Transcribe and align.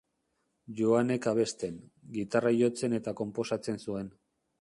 Joanek 0.77 1.27
abesten, 1.31 1.75
gitarra 2.15 2.53
jotzen 2.61 2.97
eta 3.01 3.15
konposatzen 3.21 3.79
zuen. 3.85 4.11